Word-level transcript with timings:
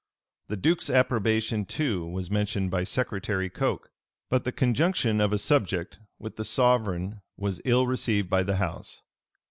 The 0.47 0.57
duke's 0.57 0.89
approbation 0.89 1.63
too 1.63 2.07
was 2.07 2.31
mentioned 2.31 2.71
by 2.71 2.83
Secretary 2.85 3.51
Coke; 3.51 3.91
but 4.31 4.45
the 4.45 4.51
conjunction 4.51 5.21
of 5.21 5.31
a 5.31 5.37
subject 5.37 5.99
with 6.17 6.37
the 6.37 6.43
sovereign 6.43 7.21
was 7.37 7.61
ill 7.65 7.85
received 7.85 8.27
by 8.27 8.41
the 8.41 8.55
house. 8.55 9.03